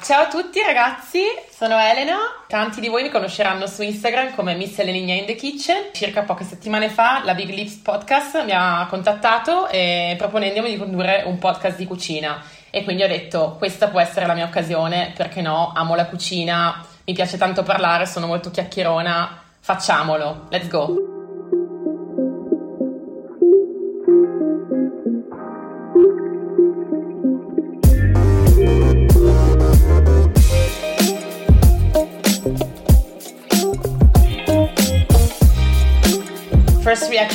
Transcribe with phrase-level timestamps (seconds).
[0.00, 2.16] Ciao a tutti ragazzi, sono Elena.
[2.46, 5.90] Tanti di voi mi conosceranno su Instagram come Miss Elenigna in the Kitchen.
[5.92, 11.24] Circa poche settimane fa la Big Lips Podcast mi ha contattato e proponendomi di condurre
[11.26, 12.40] un podcast di cucina.
[12.70, 15.72] E quindi ho detto questa può essere la mia occasione, perché no?
[15.74, 19.42] Amo la cucina, mi piace tanto parlare, sono molto chiacchierona.
[19.58, 21.07] Facciamolo, let's go!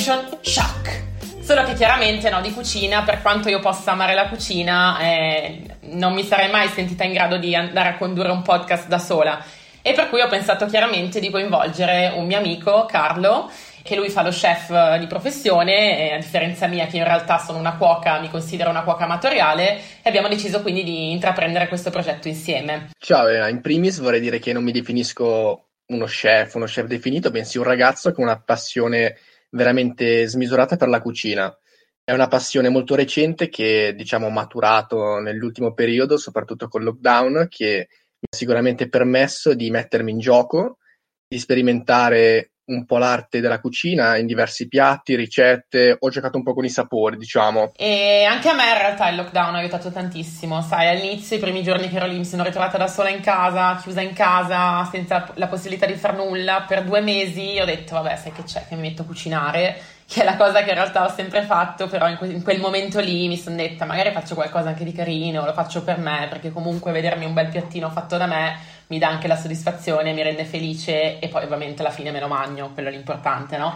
[0.06, 1.02] Reaction, shock.
[1.40, 6.14] Solo che chiaramente no, di cucina, per quanto io possa amare la cucina, eh, non
[6.14, 9.42] mi sarei mai sentita in grado di andare a condurre un podcast da sola.
[9.82, 13.50] E per cui ho pensato chiaramente di coinvolgere un mio amico, Carlo,
[13.82, 17.78] che lui fa lo chef di professione, a differenza mia che in realtà sono una
[17.78, 22.90] cuoca, mi considero una cuoca amatoriale, e abbiamo deciso quindi di intraprendere questo progetto insieme.
[22.98, 23.48] Ciao, Elena.
[23.48, 27.64] in primis vorrei dire che non mi definisco uno chef, uno chef definito, bensì un
[27.64, 29.16] ragazzo con una passione
[29.54, 31.56] veramente smisurata per la cucina.
[32.04, 37.88] È una passione molto recente che, diciamo, ho maturato nell'ultimo periodo, soprattutto col lockdown, che
[37.90, 40.80] mi ha sicuramente permesso di mettermi in gioco,
[41.28, 46.54] di sperimentare un po' l'arte della cucina in diversi piatti, ricette, ho giocato un po'
[46.54, 47.72] con i sapori, diciamo.
[47.76, 51.64] E anche a me in realtà il lockdown ha aiutato tantissimo, sai, all'inizio, i primi
[51.64, 55.32] giorni che ero lì mi sono ritrovata da sola in casa, chiusa in casa, senza
[55.36, 58.76] la possibilità di far nulla, per due mesi ho detto, vabbè, sai che c'è, che
[58.76, 62.08] mi metto a cucinare, che è la cosa che in realtà ho sempre fatto, però
[62.10, 65.46] in, que- in quel momento lì mi sono detta, magari faccio qualcosa anche di carino,
[65.46, 68.58] lo faccio per me, perché comunque vedermi un bel piattino fatto da me
[68.88, 72.28] mi dà anche la soddisfazione, mi rende felice e poi ovviamente alla fine me lo
[72.28, 73.76] mangio, quello è l'importante, no?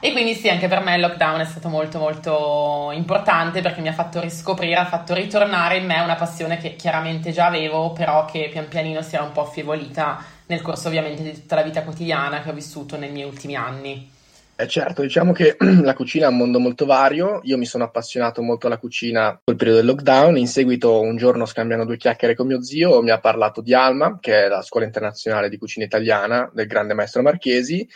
[0.00, 3.88] E quindi sì, anche per me il lockdown è stato molto molto importante perché mi
[3.88, 8.24] ha fatto riscoprire, ha fatto ritornare in me una passione che chiaramente già avevo, però
[8.24, 11.82] che pian pianino si era un po' affievolita nel corso ovviamente di tutta la vita
[11.82, 14.16] quotidiana che ho vissuto nei miei ultimi anni.
[14.60, 17.38] Eh certo, diciamo che la cucina è un mondo molto vario.
[17.44, 20.36] Io mi sono appassionato molto alla cucina col periodo del lockdown.
[20.36, 24.18] In seguito, un giorno scambiando due chiacchiere con mio zio, mi ha parlato di Alma,
[24.20, 27.88] che è la scuola internazionale di cucina italiana del grande maestro Marchesi.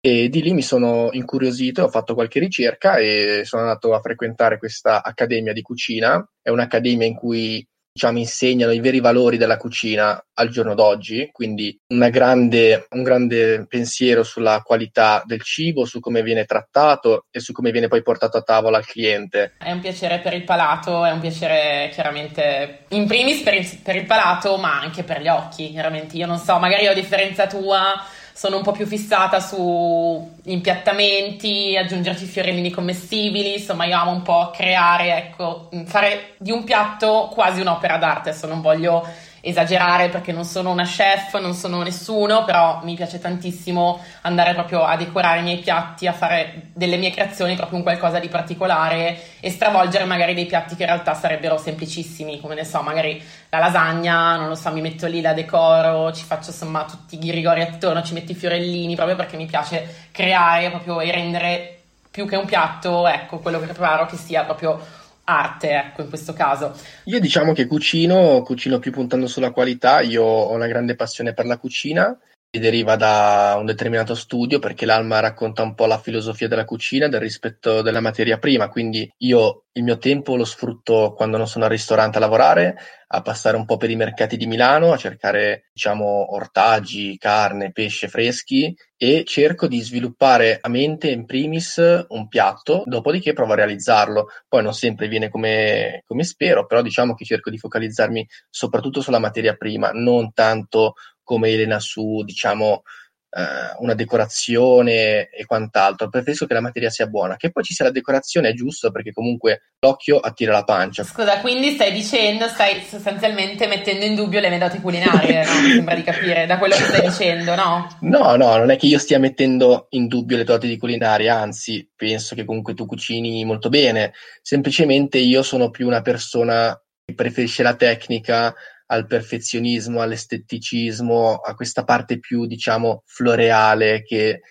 [0.00, 4.58] E di lì mi sono incuriosito, ho fatto qualche ricerca e sono andato a frequentare
[4.58, 6.28] questa accademia di cucina.
[6.42, 11.78] È un'accademia in cui diciamo, insegnano i veri valori della cucina al giorno d'oggi, quindi
[11.86, 17.70] grande, un grande pensiero sulla qualità del cibo, su come viene trattato e su come
[17.70, 19.54] viene poi portato a tavola al cliente.
[19.58, 23.96] È un piacere per il palato, è un piacere chiaramente in primis per il, per
[23.96, 26.16] il palato, ma anche per gli occhi, chiaramente.
[26.16, 28.02] Io non so, magari a differenza tua
[28.32, 34.50] sono un po' più fissata su impiattamenti, aggiungerci fiorellini commestibili, insomma io amo un po'
[34.54, 39.06] creare, ecco, fare di un piatto quasi un'opera d'arte, adesso non voglio
[39.40, 44.84] esagerare perché non sono una chef, non sono nessuno, però mi piace tantissimo andare proprio
[44.84, 49.18] a decorare i miei piatti, a fare delle mie creazioni proprio un qualcosa di particolare
[49.40, 53.58] e stravolgere magari dei piatti che in realtà sarebbero semplicissimi, come ne so, magari la
[53.58, 57.62] lasagna, non lo so, mi metto lì la decoro, ci faccio insomma tutti i ghirigori
[57.62, 61.74] attorno, ci metto i fiorellini, proprio perché mi piace creare proprio e rendere
[62.10, 66.32] più che un piatto, ecco, quello che preparo che sia proprio arte, ecco, in questo
[66.32, 66.74] caso.
[67.04, 71.46] Io diciamo che cucino, cucino più puntando sulla qualità, io ho una grande passione per
[71.46, 72.18] la cucina
[72.58, 77.20] deriva da un determinato studio perché l'Alma racconta un po' la filosofia della cucina, del
[77.20, 81.70] rispetto della materia prima, quindi io il mio tempo lo sfrutto quando non sono al
[81.70, 82.76] ristorante a lavorare,
[83.12, 88.08] a passare un po' per i mercati di Milano, a cercare diciamo ortaggi, carne, pesce
[88.08, 94.26] freschi e cerco di sviluppare a mente in primis un piatto, dopodiché provo a realizzarlo.
[94.48, 99.20] Poi non sempre viene come, come spero, però diciamo che cerco di focalizzarmi soprattutto sulla
[99.20, 100.94] materia prima, non tanto
[101.30, 102.82] come Elena su, diciamo,
[103.30, 106.08] eh, una decorazione e quant'altro.
[106.08, 107.36] Preferisco che la materia sia buona.
[107.36, 111.04] Che poi ci sia la decorazione è giusto perché comunque l'occhio attira la pancia.
[111.04, 115.60] Scusa, quindi stai dicendo, stai sostanzialmente mettendo in dubbio le mie doti culinarie, no?
[115.60, 117.86] Mi sembra di capire da quello che stai dicendo, no?
[118.00, 121.88] No, no, non è che io stia mettendo in dubbio le doti di culinarie, anzi,
[121.94, 124.14] penso che comunque tu cucini molto bene.
[124.42, 128.52] Semplicemente io sono più una persona che preferisce la tecnica
[128.90, 134.42] al perfezionismo, all'esteticismo, a questa parte più, diciamo, floreale che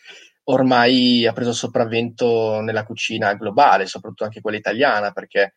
[0.43, 5.55] ormai ha preso sopravvento nella cucina globale, soprattutto anche quella italiana, perché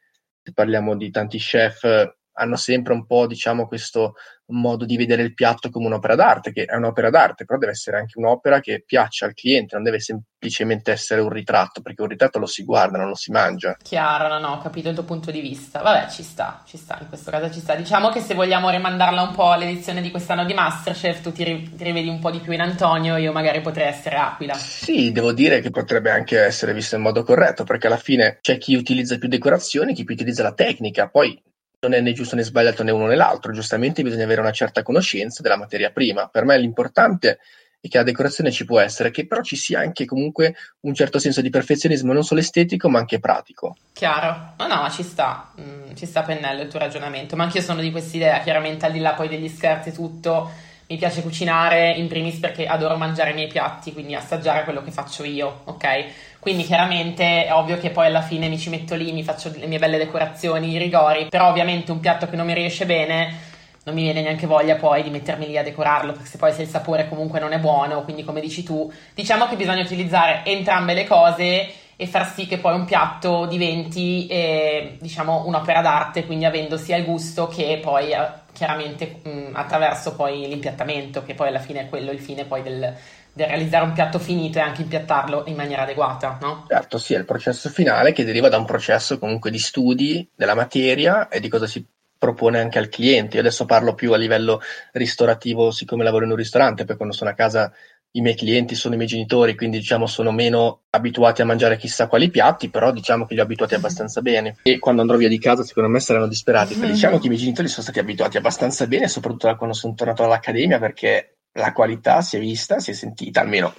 [0.53, 4.15] parliamo di tanti chef hanno sempre un po', diciamo, questo
[4.53, 7.99] modo di vedere il piatto come un'opera d'arte, che è un'opera d'arte, però deve essere
[7.99, 12.39] anche un'opera che piaccia al cliente, non deve semplicemente essere un ritratto, perché un ritratto
[12.39, 13.77] lo si guarda, non lo si mangia.
[13.83, 15.81] Chiaro, no, no, ho capito il tuo punto di vista.
[15.81, 17.75] Vabbè, ci sta, ci sta, in questo caso ci sta.
[17.75, 21.75] Diciamo che se vogliamo rimandarla un po' all'edizione di quest'anno di Masterchef, tu ti, ri-
[21.75, 24.55] ti rivedi un po' di più in Antonio, io magari potrei essere Aquila.
[24.55, 28.59] Sì, devo dire che potrebbe anche essere visto in modo corretto, perché alla fine c'è
[28.59, 31.41] chi utilizza più decorazioni, chi più utilizza la tecnica, poi
[31.83, 34.83] non è né giusto né sbagliato né uno né l'altro, giustamente bisogna avere una certa
[34.83, 36.29] conoscenza della materia prima.
[36.29, 37.41] Per me l'importante
[37.81, 41.19] è che la decorazione ci può essere, che però ci sia anche comunque un certo
[41.19, 43.77] senso di perfezionismo non solo estetico ma anche pratico.
[43.93, 47.81] Chiaro, no no, ci sta, mm, ci sta pennello il tuo ragionamento, ma anch'io sono
[47.81, 50.53] di quest'idea, chiaramente al di là poi degli scherzi tutto,
[50.93, 54.91] mi piace cucinare in primis perché adoro mangiare i miei piatti, quindi assaggiare quello che
[54.91, 56.05] faccio io, ok?
[56.39, 59.67] Quindi chiaramente è ovvio che poi alla fine mi ci metto lì, mi faccio le
[59.67, 63.51] mie belle decorazioni, i rigori, però ovviamente un piatto che non mi riesce bene
[63.85, 66.69] non mi viene neanche voglia poi di mettermi lì a decorarlo, perché poi se il
[66.69, 71.07] sapore comunque non è buono, quindi come dici tu, diciamo che bisogna utilizzare entrambe le
[71.07, 76.77] cose e far sì che poi un piatto diventi eh, diciamo un'opera d'arte, quindi avendo
[76.77, 81.83] sia il gusto che poi eh, chiaramente mh, attraverso poi l'impiattamento, che poi alla fine
[81.83, 82.95] è quello il fine poi del,
[83.33, 86.67] del realizzare un piatto finito e anche impiattarlo in maniera adeguata, no?
[86.69, 90.55] Certo, sì, è il processo finale che deriva da un processo comunque di studi della
[90.55, 91.85] materia e di cosa si
[92.23, 93.35] propone anche al cliente.
[93.35, 94.61] Io adesso parlo più a livello
[94.93, 97.73] ristorativo, siccome lavoro in un ristorante, poi quando sono a casa
[98.13, 102.09] i miei clienti sono i miei genitori, quindi diciamo sono meno abituati a mangiare chissà
[102.09, 104.57] quali piatti, però diciamo che li ho abituati abbastanza bene.
[104.63, 106.75] E quando andrò via di casa, secondo me saranno disperati.
[106.77, 106.91] Mm-hmm.
[106.91, 110.25] Diciamo che i miei genitori sono stati abituati abbastanza bene, soprattutto da quando sono tornato
[110.25, 113.75] all'accademia, perché la qualità si è vista, si è sentita, almeno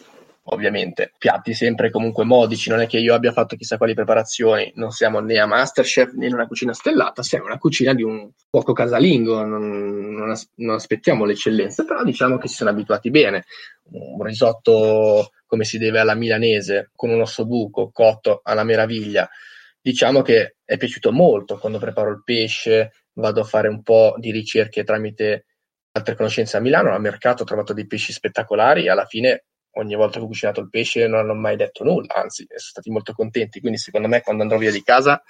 [0.46, 1.14] ovviamente.
[1.18, 5.20] Piatti sempre comunque modici, non è che io abbia fatto chissà quali preparazioni, non siamo
[5.20, 9.44] né a Masterchef né in una cucina stellata, siamo una cucina di un cuoco casalingo,
[9.46, 13.46] non, non, as- non aspettiamo l'eccellenza, però diciamo che si sono abituati bene.
[13.92, 19.30] Un risotto come si deve alla milanese, con un osso buco cotto alla meraviglia.
[19.80, 24.32] Diciamo che è piaciuto molto quando preparo il pesce, vado a fare un po' di
[24.32, 25.46] ricerche tramite
[25.92, 29.44] altre conoscenze a Milano, al mercato ho trovato dei pesci spettacolari alla fine
[29.74, 32.90] ogni volta che ho cucinato il pesce non hanno mai detto nulla, anzi sono stati
[32.90, 35.22] molto contenti, quindi secondo me quando andrò via di casa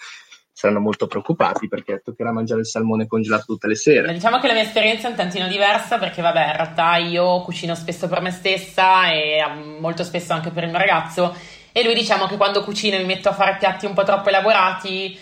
[0.55, 4.13] saranno molto preoccupati perché toccherà mangiare il salmone congelato tutte le sere.
[4.13, 7.73] Diciamo che la mia esperienza è un tantino diversa perché vabbè in realtà io cucino
[7.73, 9.43] spesso per me stessa e
[9.79, 11.35] molto spesso anche per il mio ragazzo
[11.71, 15.17] e lui diciamo che quando cucino mi metto a fare piatti un po' troppo elaborati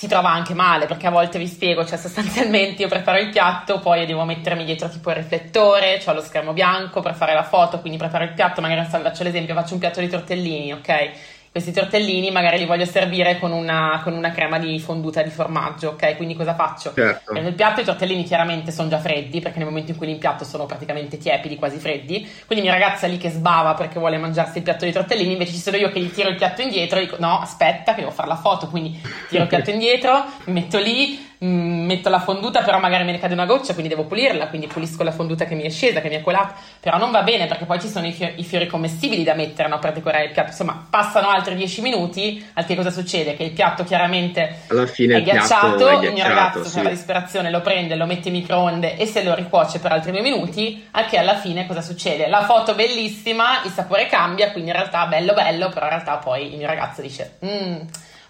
[0.00, 3.80] si trova anche male perché a volte vi spiego, cioè sostanzialmente io preparo il piatto,
[3.80, 7.80] poi devo mettermi dietro tipo il riflettore, ho lo schermo bianco per fare la foto,
[7.80, 11.10] quindi preparo il piatto, magari faccio l'esempio, faccio un piatto di tortellini, ok?
[11.52, 15.90] Questi tortellini magari li voglio servire con una, con una, crema di fonduta di formaggio,
[15.90, 16.16] ok?
[16.16, 16.92] Quindi cosa faccio?
[16.94, 17.32] Certo.
[17.32, 20.44] Nel piatto i tortellini chiaramente sono già freddi, perché nel momento in cui li impiatto
[20.44, 22.28] sono praticamente tiepidi, quasi freddi.
[22.46, 25.58] Quindi mia ragazza lì che sbava perché vuole mangiarsi il piatto di tortellini, invece ci
[25.58, 28.28] sono io che gli tiro il piatto indietro e dico no, aspetta che devo fare
[28.28, 32.78] la foto, quindi tiro il piatto indietro, mi metto lì, Mm, metto la fonduta, però
[32.78, 35.62] magari me ne cade una goccia, quindi devo pulirla, quindi pulisco la fonduta che mi
[35.62, 38.12] è scesa, che mi è colata, però non va bene perché poi ci sono i
[38.12, 40.50] fiori, i fiori commestibili da mettere no, per decorare il piatto.
[40.50, 43.36] Insomma, passano altri 10 minuti, al che cosa succede?
[43.36, 46.74] Che il piatto chiaramente Alla fine è, ghiacciato, è ghiacciato, il mio ragazzo sì.
[46.74, 50.10] per la disperazione lo prende, lo mette in microonde e se lo ricuoce per altri
[50.10, 52.28] due minuti, al che alla fine cosa succede?
[52.28, 56.52] La foto bellissima, il sapore cambia, quindi in realtà bello bello, però in realtà poi
[56.52, 57.38] il mio ragazzo dice...
[57.42, 57.78] Mmm,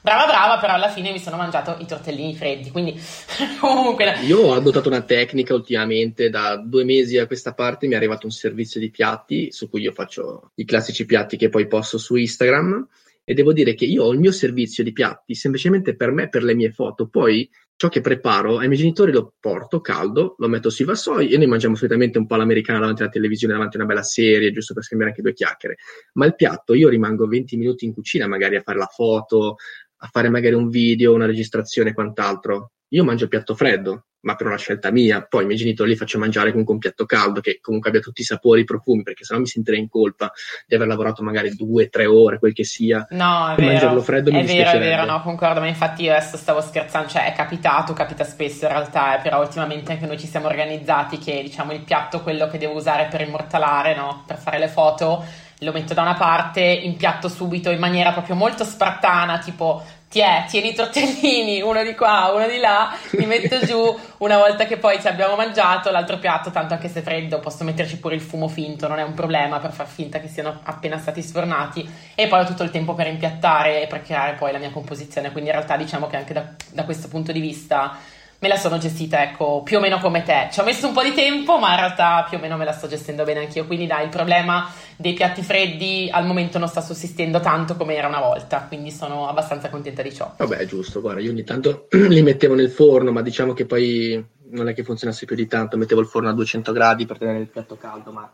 [0.02, 2.98] brava brava, però alla fine mi sono mangiato i tortellini freddi, quindi
[3.60, 4.18] comunque...
[4.22, 8.26] Io ho adottato una tecnica ultimamente, da due mesi a questa parte mi è arrivato
[8.26, 12.16] un servizio di piatti, su cui io faccio i classici piatti che poi posto su
[12.16, 12.86] Instagram,
[13.24, 16.42] e devo dire che io ho il mio servizio di piatti semplicemente per me, per
[16.42, 20.68] le mie foto, poi ciò che preparo ai miei genitori lo porto caldo, lo metto
[20.68, 23.88] sui vassoi e noi mangiamo solitamente un po' l'americana davanti alla televisione, davanti a una
[23.88, 25.76] bella serie, giusto per scambiare anche due chiacchiere.
[26.14, 29.56] Ma il piatto io rimango 20 minuti in cucina magari a fare la foto,
[30.02, 32.72] a fare magari un video, una registrazione e quant'altro.
[32.88, 35.22] Io mangio il piatto freddo, ma per una scelta mia.
[35.22, 38.22] Poi i miei genitori li faccio mangiare comunque un piatto caldo che comunque abbia tutti
[38.22, 40.32] i sapori, i profumi, perché sennò mi sentirei in colpa
[40.66, 43.06] di aver lavorato magari due, tre ore, quel che sia.
[43.10, 43.70] No, è vero.
[43.70, 47.08] mangiarlo freddo mi è vero, è vero, no, concordo, ma infatti io adesso stavo scherzando,
[47.08, 51.18] cioè è capitato, capita spesso in realtà, eh, però ultimamente anche noi ci siamo organizzati
[51.18, 55.24] che diciamo il piatto, quello che devo usare per immortalare, no, per fare le foto,
[55.60, 60.70] lo metto da una parte, impiatto subito in maniera proprio molto spartana, tipo Tiè, tieni
[60.70, 65.00] i tortellini, uno di qua, uno di là, li metto giù, una volta che poi
[65.00, 68.88] ci abbiamo mangiato, l'altro piatto, tanto anche se freddo, posso metterci pure il fumo finto,
[68.88, 72.44] non è un problema per far finta che siano appena stati sfornati, e poi ho
[72.44, 75.76] tutto il tempo per impiattare e per creare poi la mia composizione, quindi in realtà
[75.76, 77.96] diciamo che anche da, da questo punto di vista
[78.40, 80.48] me la sono gestita, ecco, più o meno come te.
[80.50, 82.72] Ci ho messo un po' di tempo, ma in realtà più o meno me la
[82.72, 83.66] sto gestendo bene anch'io.
[83.66, 88.08] Quindi dai, il problema dei piatti freddi al momento non sta sussistendo tanto come era
[88.08, 90.34] una volta, quindi sono abbastanza contenta di ciò.
[90.38, 94.68] Vabbè, giusto, guarda, io ogni tanto li mettevo nel forno, ma diciamo che poi non
[94.68, 97.48] è che funzionasse più di tanto, mettevo il forno a 200 gradi per tenere il
[97.48, 98.32] piatto caldo, ma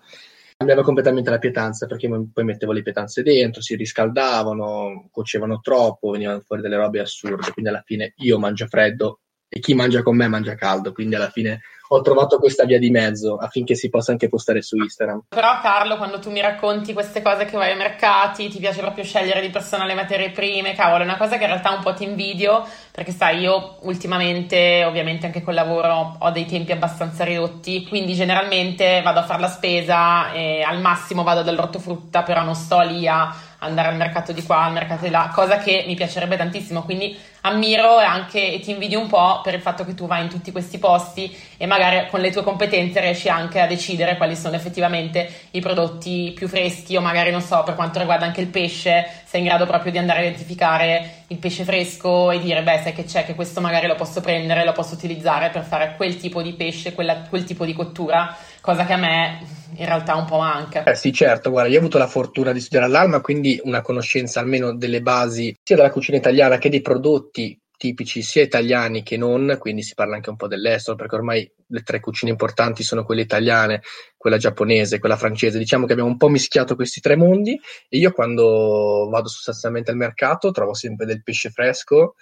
[0.56, 6.40] cambiava completamente la pietanza perché poi mettevo le pietanze dentro, si riscaldavano, cuocevano troppo, venivano
[6.40, 10.28] fuori delle robe assurde, quindi alla fine io mangio freddo e chi mangia con me
[10.28, 14.28] mangia caldo, quindi alla fine ho trovato questa via di mezzo affinché si possa anche
[14.28, 15.26] postare su Instagram.
[15.28, 19.04] Però Carlo, quando tu mi racconti queste cose che vai ai mercati, ti piace proprio
[19.04, 21.94] scegliere di persona le materie prime, cavolo, è una cosa che in realtà un po'
[21.94, 27.86] ti invidio, perché sai, io ultimamente, ovviamente anche col lavoro, ho dei tempi abbastanza ridotti,
[27.86, 32.80] quindi generalmente vado a fare la spesa e al massimo vado dall'ortofrutta, però non sto
[32.80, 36.36] lì a andare al mercato di qua, al mercato di là, cosa che mi piacerebbe
[36.36, 40.06] tantissimo, quindi ammiro e anche e ti invidio un po' per il fatto che tu
[40.06, 44.16] vai in tutti questi posti e magari con le tue competenze riesci anche a decidere
[44.16, 48.40] quali sono effettivamente i prodotti più freschi o magari non so, per quanto riguarda anche
[48.40, 52.62] il pesce, sei in grado proprio di andare a identificare il pesce fresco e dire
[52.62, 55.94] beh sai che c'è che questo magari lo posso prendere, lo posso utilizzare per fare
[55.96, 59.38] quel tipo di pesce, quella, quel tipo di cottura, cosa che a me
[59.78, 60.84] in realtà un po' manca.
[60.84, 64.40] Eh sì, certo, guarda, io ho avuto la fortuna di studiare all'Alma, quindi una conoscenza
[64.40, 69.56] almeno delle basi sia della cucina italiana che dei prodotti tipici sia italiani che non,
[69.58, 73.22] quindi si parla anche un po' dell'estero, perché ormai le tre cucine importanti sono quelle
[73.22, 73.82] italiane,
[74.16, 75.58] quella giapponese, quella francese.
[75.58, 79.96] Diciamo che abbiamo un po' mischiato questi tre mondi e io quando vado sostanzialmente al
[79.98, 82.14] mercato trovo sempre del pesce fresco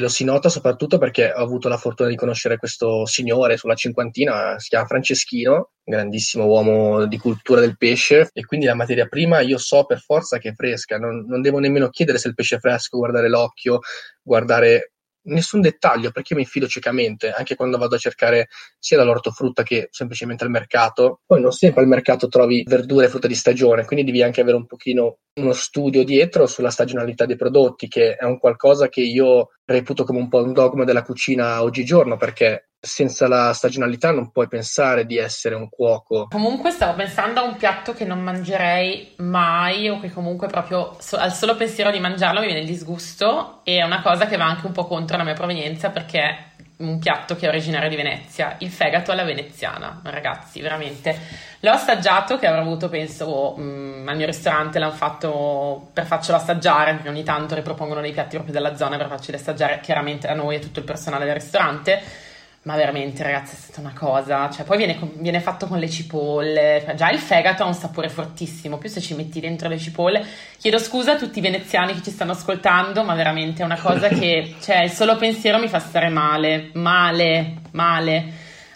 [0.00, 4.58] lo si nota soprattutto perché ho avuto la fortuna di conoscere questo signore sulla cinquantina,
[4.58, 9.58] si chiama Franceschino, grandissimo uomo di cultura del pesce e quindi la materia prima io
[9.58, 12.58] so per forza che è fresca, non, non devo nemmeno chiedere se il pesce è
[12.58, 13.78] fresco, guardare l'occhio,
[14.22, 14.92] guardare
[15.22, 18.48] nessun dettaglio perché io mi fido ciecamente anche quando vado a cercare
[18.78, 21.20] sia dall'ortofrutta che semplicemente al mercato.
[21.26, 24.56] Poi non sempre al mercato trovi verdure e frutta di stagione quindi devi anche avere
[24.56, 29.50] un pochino uno studio dietro sulla stagionalità dei prodotti che è un qualcosa che io
[29.64, 34.48] reputo come un po' un dogma della cucina oggigiorno perché senza la stagionalità non puoi
[34.48, 36.28] pensare di essere un cuoco.
[36.28, 41.16] Comunque stavo pensando a un piatto che non mangerei mai o che comunque proprio so,
[41.16, 44.46] al solo pensiero di mangiarlo mi viene il disgusto e è una cosa che va
[44.46, 47.96] anche un po' contro la mia provenienza perché è un piatto che è originario di
[47.96, 51.14] Venezia, il fegato alla veneziana, ragazzi, veramente.
[51.60, 56.38] L'ho assaggiato, che avrò avuto, penso, mh, mm, al mio ristorante, l'hanno fatto per farcelo
[56.38, 60.32] assaggiare, perché ogni tanto ripropongono dei piatti proprio della zona per farceli assaggiare chiaramente a
[60.32, 62.28] noi e tutto il personale del ristorante
[62.62, 64.50] ma veramente, ragazzi, è stata una cosa.
[64.50, 66.82] Cioè, poi viene, viene, fatto con le cipolle.
[66.84, 68.76] Cioè, già il fegato ha un sapore fortissimo.
[68.76, 70.22] Più se ci metti dentro le cipolle.
[70.58, 74.08] Chiedo scusa a tutti i veneziani che ci stanno ascoltando, ma veramente è una cosa
[74.08, 76.70] che, cioè, il solo pensiero mi fa stare male.
[76.74, 78.24] Male, male.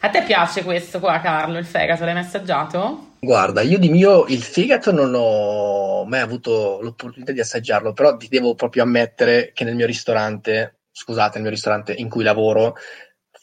[0.00, 1.58] A te piace questo qua, Carlo?
[1.58, 3.12] Il fegato l'hai mai assaggiato?
[3.20, 8.28] Guarda, io di mio il fegato non ho mai avuto l'opportunità di assaggiarlo, però ti
[8.28, 12.76] devo proprio ammettere che nel mio ristorante, scusate, nel mio ristorante in cui lavoro,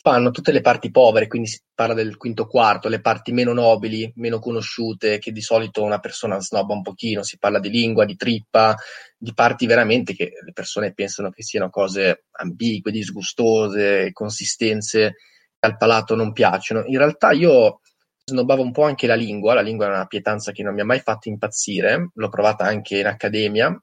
[0.02, 4.12] fanno tutte le parti povere, quindi si parla del quinto quarto, le parti meno nobili,
[4.16, 8.16] meno conosciute, che di solito una persona snobba un pochino, si parla di lingua, di
[8.16, 8.76] trippa,
[9.16, 15.16] di parti veramente che le persone pensano che siano cose ambigue, disgustose, consistenze
[15.60, 16.84] che al palato non piacciono.
[16.86, 17.82] In realtà io
[18.24, 20.86] snobbavo un po' anche la lingua, la lingua è una pietanza che non mi ha
[20.86, 23.80] mai fatto impazzire, l'ho provata anche in accademia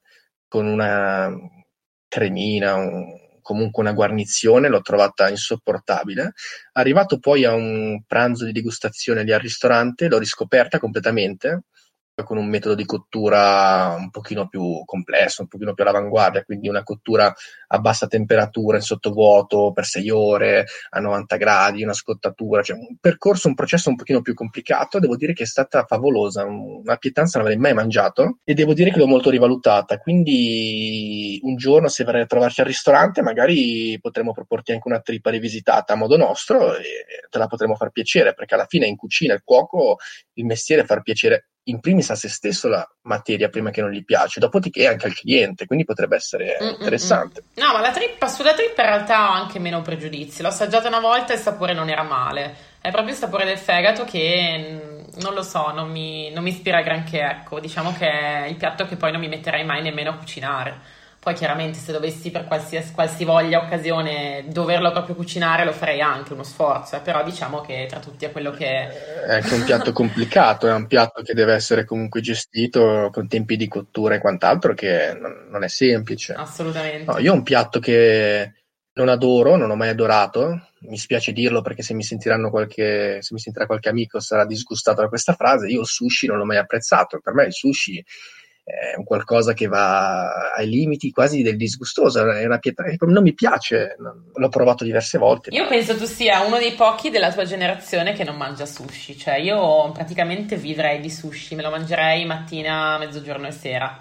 [0.47, 1.33] con una
[2.09, 3.05] cremina, un,
[3.41, 6.33] comunque una guarnizione, l'ho trovata insopportabile.
[6.73, 11.63] Arrivato poi a un pranzo di degustazione lì al ristorante, l'ho riscoperta completamente
[12.23, 16.83] con un metodo di cottura un pochino più complesso, un pochino più all'avanguardia, quindi una
[16.83, 17.33] cottura
[17.71, 22.97] a bassa temperatura in sottovuoto per 6 ore a 90 gradi, una scottatura, cioè un
[22.99, 27.37] percorso, un processo un pochino più complicato, devo dire che è stata favolosa, una pietanza
[27.37, 32.03] non l'avrei mai mangiato e devo dire che l'ho molto rivalutata, quindi un giorno se
[32.03, 36.75] verrai a trovarci al ristorante magari potremo proporti anche una trippa rivisitata a modo nostro
[36.75, 39.97] e te la potremo far piacere, perché alla fine in cucina il cuoco
[40.33, 43.91] il mestiere è far piacere in primis a se stesso la materia prima che non
[43.91, 46.73] gli piace, dopodiché anche al cliente, quindi potrebbe essere Mm-mm-mm.
[46.73, 47.43] interessante.
[47.55, 50.41] No, ma la trippa, sulla trippa in realtà ho anche meno pregiudizi.
[50.41, 52.67] L'ho assaggiata una volta e il sapore non era male.
[52.81, 56.49] È proprio il sapore del fegato che mm, non lo so, non mi, non mi
[56.49, 57.21] ispira granché.
[57.21, 60.97] Ecco, diciamo che è il piatto che poi non mi metterei mai nemmeno a cucinare
[61.19, 66.43] Poi chiaramente se dovessi per qualsiasi, qualsivoglia occasione doverlo proprio cucinare lo farei anche uno
[66.43, 67.01] sforzo, eh.
[67.01, 69.25] però diciamo che tra tutti è quello che...
[69.25, 73.57] È anche un piatto complicato, è un piatto che deve essere comunque gestito con tempi
[73.57, 75.13] di cottura e quant'altro che
[75.49, 76.33] non è semplice.
[76.33, 77.11] Assolutamente.
[77.11, 78.53] No, io ho un piatto che
[78.93, 83.33] non adoro, non ho mai adorato, mi spiace dirlo perché se mi sentiranno qualche, se
[83.33, 86.57] mi sentirà qualche amico sarà disgustato da questa frase, io il sushi non l'ho mai
[86.57, 88.03] apprezzato, per me il sushi
[88.69, 93.23] è un qualcosa che va ai limiti quasi del disgustoso, è una pietra che non
[93.23, 93.95] mi piace,
[94.33, 95.49] l'ho provato diverse volte.
[95.53, 99.35] Io penso tu sia uno dei pochi della tua generazione che non mangia sushi, cioè
[99.35, 103.99] io praticamente vivrei di sushi, me lo mangerei mattina, mezzogiorno e sera.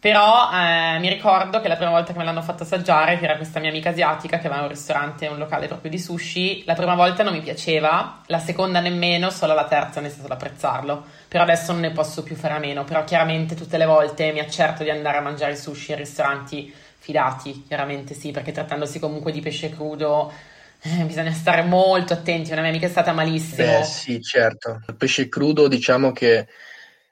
[0.00, 3.36] Però eh, mi ricordo che la prima volta che me l'hanno fatto assaggiare, che era
[3.36, 6.94] questa mia amica asiatica che aveva un ristorante, un locale proprio di sushi, la prima
[6.94, 11.04] volta non mi piaceva, la seconda nemmeno, solo la terza ho iniziato ad apprezzarlo.
[11.26, 14.38] Però adesso non ne posso più fare a meno, però chiaramente tutte le volte mi
[14.38, 19.40] accerto di andare a mangiare sushi in ristoranti fidati, chiaramente sì, perché trattandosi comunque di
[19.40, 20.32] pesce crudo
[20.80, 23.80] eh, bisogna stare molto attenti, una mia amica è stata malissimo.
[23.80, 24.80] Eh sì, certo.
[24.86, 26.46] Il pesce crudo diciamo che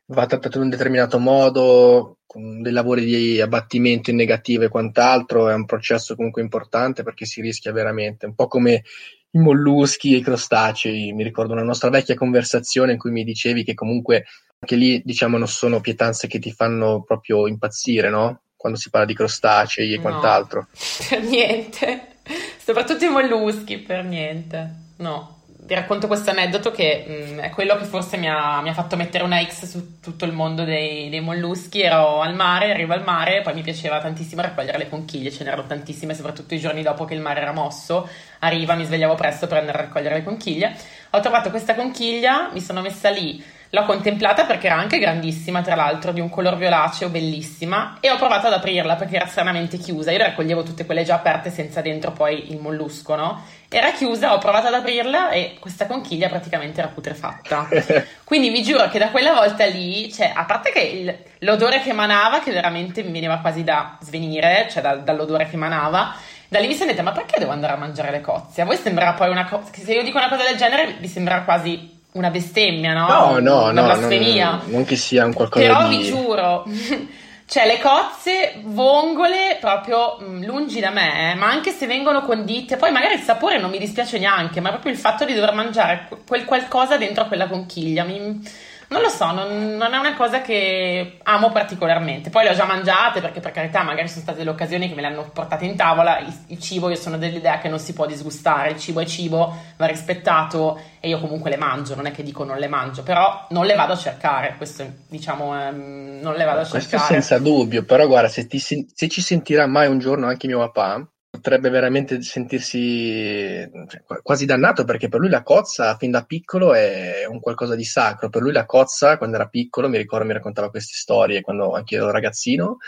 [0.06, 5.48] va trattato in un determinato modo, con dei lavori di abbattimento in negativo e quant'altro,
[5.48, 8.82] è un processo comunque importante perché si rischia veramente, un po' come
[9.30, 11.12] i molluschi e i crostacei.
[11.12, 14.26] Mi ricordo una nostra vecchia conversazione in cui mi dicevi che comunque
[14.58, 18.42] anche lì, diciamo, non sono pietanze che ti fanno proprio impazzire, no?
[18.56, 20.68] Quando si parla di crostacei e No, quant'altro.
[21.08, 22.16] Per niente,
[22.62, 24.84] soprattutto i molluschi, per niente.
[24.98, 25.35] No,
[25.66, 28.94] vi racconto questo aneddoto che mh, è quello che forse mi ha, mi ha fatto
[28.94, 31.82] mettere una X su tutto il mondo dei, dei molluschi.
[31.82, 35.66] Ero al mare, arrivo al mare, poi mi piaceva tantissimo raccogliere le conchiglie, ce n'erano
[35.66, 38.08] tantissime, soprattutto i giorni dopo che il mare era mosso.
[38.38, 40.76] Arriva, mi svegliavo presto per andare a raccogliere le conchiglie.
[41.10, 45.74] Ho trovato questa conchiglia, mi sono messa lì L'ho contemplata perché era anche grandissima, tra
[45.74, 50.12] l'altro, di un color violaceo, bellissima, e ho provato ad aprirla perché era stranamente chiusa.
[50.12, 53.42] Io raccoglievo tutte quelle già aperte senza dentro poi il mollusco, no?
[53.68, 57.68] Era chiusa, ho provato ad aprirla e questa conchiglia praticamente era putrefatta.
[58.24, 61.90] Quindi vi giuro che da quella volta lì, cioè, a parte che il- l'odore che
[61.90, 66.14] emanava, che veramente mi veniva quasi da svenire, cioè da- dall'odore che emanava,
[66.48, 68.60] da lì mi sono detta, ma perché devo andare a mangiare le cozze?
[68.60, 71.42] A voi sembrerà poi una cosa, se io dico una cosa del genere, vi sembrerà
[71.42, 73.06] quasi una bestemmia, no?
[73.06, 74.50] No, no, una no, blasfemia.
[74.50, 75.96] non, non che sia un qualcosa Però di...
[75.96, 76.64] vi giuro,
[77.46, 82.76] cioè le cozze vongole proprio mh, lungi da me, eh, ma anche se vengono condite,
[82.76, 86.06] poi magari il sapore non mi dispiace neanche, ma proprio il fatto di dover mangiare
[86.08, 88.40] que- quel qualcosa dentro a quella conchiglia, mi-
[88.88, 92.30] non lo so, non, non è una cosa che amo particolarmente.
[92.30, 95.00] Poi le ho già mangiate perché per carità magari sono state le occasioni che me
[95.00, 98.06] le hanno portate in tavola, il, il cibo io sono dell'idea che non si può
[98.06, 102.22] disgustare, il cibo è cibo, va rispettato e io comunque le mangio, non è che
[102.22, 106.44] dico non le mangio, però non le vado a cercare, questo diciamo ehm, non le
[106.44, 107.14] vado a Questo cercare.
[107.14, 111.08] senza dubbio, però guarda, se, ti se ci sentirà mai un giorno anche mio papà,
[111.36, 116.74] potrebbe veramente sentirsi cioè, qua- quasi dannato perché per lui la cozza fin da piccolo
[116.74, 118.28] è un qualcosa di sacro.
[118.28, 121.94] Per lui la cozza, quando era piccolo, mi ricordo mi raccontava queste storie quando anche
[121.94, 122.78] io ero ragazzino,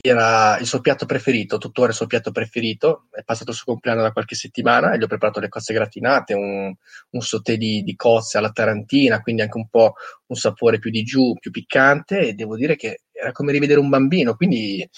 [0.00, 3.08] era il suo piatto preferito, tuttora il suo piatto preferito.
[3.10, 6.34] È passato il suo compleanno da qualche settimana e gli ho preparato le cozze gratinate,
[6.34, 6.72] un,
[7.10, 9.94] un sauté di, di cozze alla tarantina, quindi anche un po'
[10.26, 13.88] un sapore più di giù, più piccante e devo dire che era come rivedere un
[13.88, 14.88] bambino, quindi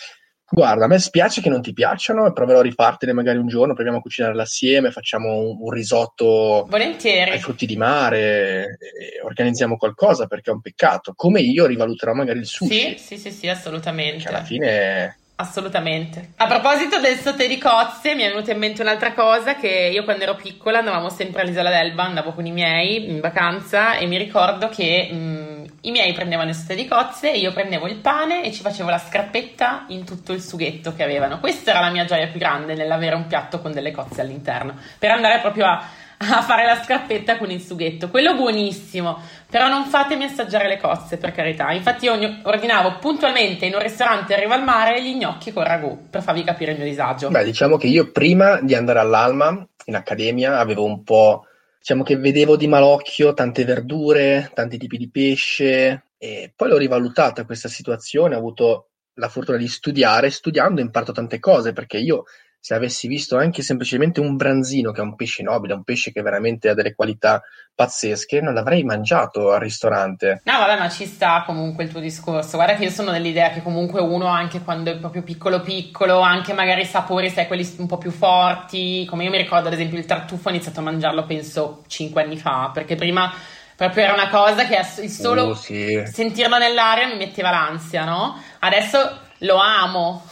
[0.51, 3.75] guarda, a me spiace che non ti piacciono e proverò a rifartene magari un giorno,
[3.75, 7.31] proviamo a cucinarle assieme, facciamo un, un risotto Volentieri.
[7.31, 8.79] ai frutti di mare,
[9.25, 13.31] organizziamo qualcosa perché è un peccato, come io rivaluterò magari il sushi, Sì, sì, sì,
[13.31, 14.23] sì, assolutamente.
[14.25, 16.33] che alla fine Assolutamente.
[16.37, 20.05] A proposito del sauté di cozze, mi è venuta in mente un'altra cosa che io
[20.05, 24.19] quando ero piccola andavamo sempre all'isola d'Elba, andavo con i miei in vacanza e mi
[24.19, 28.53] ricordo che mh, i miei prendevano sauté di cozze e io prendevo il pane e
[28.53, 31.41] ci facevo la scrappetta in tutto il sughetto che avevano.
[31.41, 35.11] Questa era la mia gioia più grande nell'avere un piatto con delle cozze all'interno, per
[35.11, 35.83] andare proprio a,
[36.19, 38.11] a fare la scrappetta con il sughetto.
[38.11, 39.19] Quello buonissimo.
[39.51, 41.73] Però non fatemi assaggiare le cozze, per carità.
[41.73, 42.13] Infatti io
[42.43, 46.45] ordinavo puntualmente in un ristorante a riva al mare gli gnocchi con ragù, per farvi
[46.45, 47.31] capire il mio disagio.
[47.31, 51.47] Beh, diciamo che io prima di andare all'Alma, in accademia, avevo un po',
[51.81, 57.47] diciamo che vedevo di malocchio tante verdure, tanti tipi di pesce e poi l'ho rivalutata
[57.47, 62.25] questa situazione, ho avuto la fortuna di studiare, studiando ho imparato tante cose perché io
[62.61, 66.21] se avessi visto anche semplicemente un branzino, che è un pesce nobile, un pesce che
[66.21, 67.43] veramente ha delle qualità
[67.75, 70.43] pazzesche, non l'avrei mangiato al ristorante.
[70.45, 72.57] No, vabbè, ma ci sta comunque il tuo discorso.
[72.57, 76.53] Guarda che io sono dell'idea che comunque uno, anche quando è proprio piccolo piccolo, anche
[76.53, 79.99] magari i sapori, sai, quelli un po' più forti, come io mi ricordo ad esempio
[79.99, 83.33] il tartufo ho iniziato a mangiarlo penso 5 anni fa, perché prima
[83.75, 86.03] proprio era una cosa che il solo Oh, sì.
[86.05, 88.39] sentirlo nell'aria mi metteva l'ansia, no?
[88.59, 90.23] Adesso lo amo.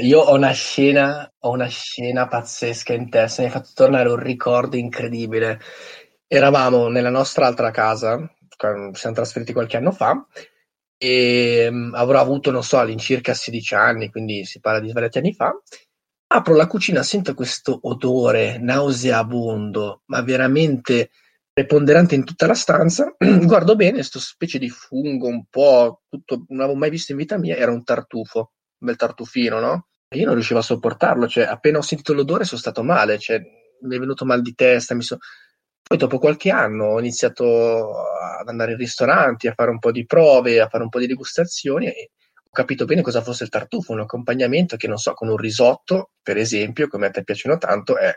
[0.00, 4.18] Io ho una scena, ho una scena pazzesca in testa, mi ha fatto tornare un
[4.18, 5.60] ricordo incredibile.
[6.26, 8.18] Eravamo nella nostra altra casa,
[8.48, 10.26] ci siamo trasferiti qualche anno fa,
[10.98, 15.32] e um, avrò avuto, non so, all'incirca 16 anni, quindi si parla di svariati anni
[15.32, 15.54] fa.
[16.34, 21.10] Apro la cucina, sento questo odore nauseabondo, ma veramente
[21.52, 23.14] preponderante in tutta la stanza.
[23.44, 27.38] Guardo bene, sto specie di fungo un po', tutto, non avevo mai visto in vita
[27.38, 29.86] mia, era un tartufo, bel tartufino, no?
[30.08, 33.40] E io non riuscivo a sopportarlo, cioè appena ho sentito l'odore sono stato male, cioè
[33.82, 35.18] mi è venuto mal di testa, mi so...
[35.88, 37.94] Poi dopo qualche anno ho iniziato
[38.40, 41.06] ad andare in ristoranti, a fare un po' di prove, a fare un po' di
[41.06, 42.10] degustazioni e
[42.42, 46.10] ho capito bene cosa fosse il tartufo, un accompagnamento che non so, con un risotto,
[46.22, 48.12] per esempio, come a te piacciono tanto, è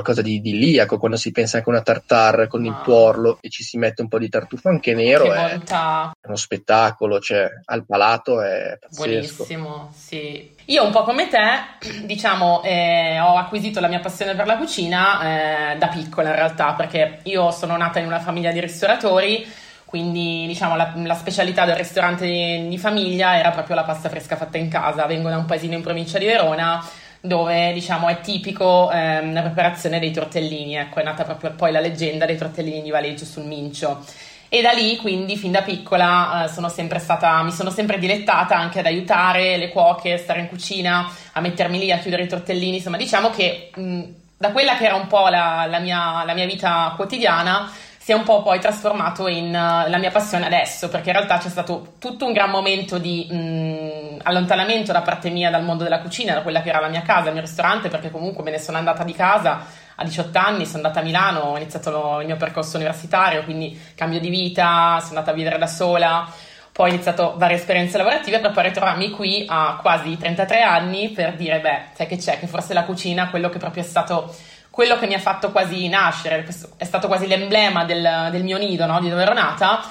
[0.00, 3.48] qualcosa di, di liaco, quando si pensa anche a una tartare con il tuorlo e
[3.48, 7.84] ci si mette un po' di tartufo anche nero, è, è, uno spettacolo, cioè al
[7.84, 9.44] palato è pazzesco.
[9.44, 10.54] Buonissimo, sì.
[10.66, 15.72] Io un po' come te, diciamo, eh, ho acquisito la mia passione per la cucina
[15.72, 19.46] eh, da piccola in realtà, perché io sono nata in una famiglia di ristoratori,
[19.84, 24.36] quindi diciamo la, la specialità del ristorante di, di famiglia era proprio la pasta fresca
[24.36, 25.06] fatta in casa.
[25.06, 26.80] Vengo da un paesino in provincia di Verona
[27.20, 31.80] dove diciamo è tipico ehm, la preparazione dei tortellini, ecco è nata proprio poi la
[31.80, 34.04] leggenda dei tortellini di Valeggio sul Mincio.
[34.52, 38.80] E da lì, quindi, fin da piccola, eh, sono stata, mi sono sempre dilettata anche
[38.80, 42.78] ad aiutare le cuoche, stare in cucina, a mettermi lì a chiudere i tortellini.
[42.78, 44.02] Insomma, diciamo che mh,
[44.36, 47.70] da quella che era un po' la, la, mia, la mia vita quotidiana,
[48.10, 51.38] si è un po' poi trasformato in uh, la mia passione adesso, perché in realtà
[51.38, 56.00] c'è stato tutto un gran momento di mh, allontanamento da parte mia dal mondo della
[56.00, 58.58] cucina, da quella che era la mia casa, il mio ristorante, perché comunque me ne
[58.58, 62.36] sono andata di casa a 18 anni, sono andata a Milano, ho iniziato il mio
[62.36, 66.28] percorso universitario, quindi cambio di vita, sono andata a vivere da sola.
[66.72, 71.34] Poi ho iniziato varie esperienze lavorative per poi ritrovarmi qui a quasi 33 anni per
[71.34, 74.34] dire, beh, sai che c'è, che forse la cucina, quello che proprio è stato
[74.70, 78.86] quello che mi ha fatto quasi nascere, è stato quasi l'emblema del, del mio nido,
[78.86, 79.00] no?
[79.00, 79.82] di dove ero nata,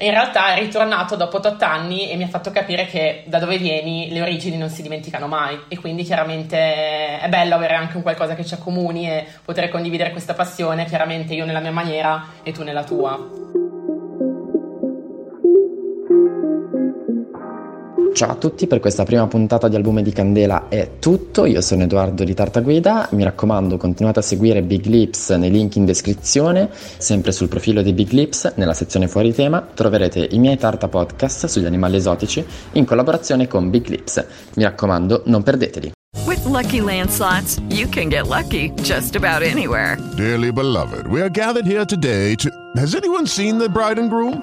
[0.00, 3.58] in realtà è ritornato dopo 8 anni e mi ha fatto capire che da dove
[3.58, 8.02] vieni le origini non si dimenticano mai e quindi chiaramente è bello avere anche un
[8.02, 12.52] qualcosa che ci accomuni e poter condividere questa passione, chiaramente io nella mia maniera e
[12.52, 13.67] tu nella tua.
[18.14, 21.84] Ciao a tutti, per questa prima puntata di Albume di Candela è tutto, io sono
[21.84, 27.30] Edoardo di Tartaguida, mi raccomando continuate a seguire Big Lips nei link in descrizione, sempre
[27.30, 31.66] sul profilo di Big Lips, nella sezione fuori tema, troverete i miei Tarta Podcast sugli
[31.66, 35.92] animali esotici in collaborazione con Big Lips, mi raccomando non perdeteli.
[36.26, 39.96] With lucky landslots, you can get lucky just about anywhere.
[40.16, 42.50] Dearly beloved, we are gathered here today to...
[42.76, 44.42] Has anyone seen the bride and groom?